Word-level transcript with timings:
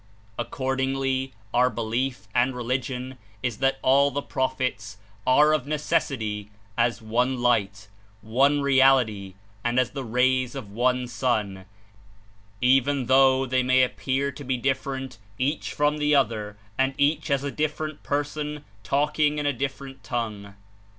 Accordingly, 0.39 1.31
our" 1.53 1.69
belief 1.69 2.27
and 2.33 2.55
religion 2.55 3.19
is 3.43 3.59
that 3.59 3.77
all 3.83 4.09
the 4.09 4.23
Prophets 4.23 4.97
are 5.27 5.53
of 5.53 5.67
necessity 5.67 6.49
as 6.75 7.03
one 7.03 7.39
light, 7.39 7.87
one 8.23 8.61
reality 8.63 9.35
and 9.63 9.79
as 9.79 9.91
the 9.91 10.03
rays 10.03 10.55
of 10.55 10.71
one 10.71 11.07
sun, 11.07 11.65
even 12.61 13.05
though 13.05 13.45
they 13.45 13.61
may 13.61 13.83
appear 13.83 14.31
to 14.31 14.43
be 14.43 14.57
different 14.57 15.19
each 15.37 15.71
from 15.71 15.99
the 15.99 16.15
other 16.15 16.57
and 16.79 16.95
each 16.97 17.29
as 17.29 17.43
a 17.43 17.51
dif 17.51 17.77
ferent 17.77 18.01
person 18.01 18.65
talking 18.81 19.37
in 19.37 19.45
a 19.45 19.53
different 19.53 20.03
tongue. 20.03 20.55